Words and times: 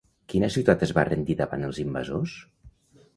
Quina 0.31 0.47
ciutat 0.55 0.85
es 0.87 0.93
va 0.99 1.03
rendir 1.09 1.35
davant 1.41 1.67
els 1.67 1.81
invasors? 1.83 2.35